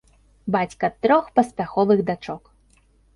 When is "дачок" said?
2.09-2.43